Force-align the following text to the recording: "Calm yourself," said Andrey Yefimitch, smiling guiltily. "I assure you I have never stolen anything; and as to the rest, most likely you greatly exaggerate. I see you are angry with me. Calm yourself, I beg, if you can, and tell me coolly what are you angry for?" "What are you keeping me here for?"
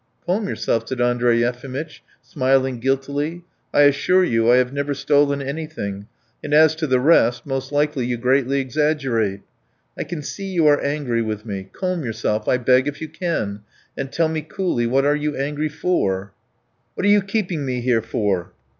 "Calm 0.25 0.47
yourself," 0.47 0.87
said 0.87 0.99
Andrey 0.99 1.41
Yefimitch, 1.41 2.01
smiling 2.23 2.79
guiltily. 2.79 3.43
"I 3.71 3.81
assure 3.81 4.23
you 4.23 4.51
I 4.51 4.55
have 4.55 4.73
never 4.73 4.95
stolen 4.95 5.43
anything; 5.43 6.07
and 6.43 6.55
as 6.55 6.73
to 6.77 6.87
the 6.87 6.99
rest, 6.99 7.45
most 7.45 7.71
likely 7.71 8.07
you 8.07 8.17
greatly 8.17 8.59
exaggerate. 8.59 9.41
I 9.95 10.03
see 10.21 10.47
you 10.51 10.65
are 10.65 10.81
angry 10.81 11.21
with 11.21 11.45
me. 11.45 11.69
Calm 11.71 12.03
yourself, 12.03 12.47
I 12.47 12.57
beg, 12.57 12.87
if 12.87 12.99
you 12.99 13.09
can, 13.09 13.59
and 13.95 14.11
tell 14.11 14.27
me 14.27 14.41
coolly 14.41 14.87
what 14.87 15.05
are 15.05 15.15
you 15.15 15.37
angry 15.37 15.69
for?" 15.69 16.33
"What 16.95 17.05
are 17.05 17.07
you 17.09 17.21
keeping 17.21 17.63
me 17.63 17.81
here 17.81 18.01
for?" 18.01 18.53